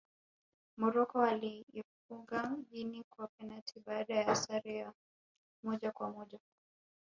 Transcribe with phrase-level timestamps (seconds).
[0.77, 4.93] morocco waliifuga guinea kwa penati baada ya sare ya
[5.63, 6.39] moja kwa moja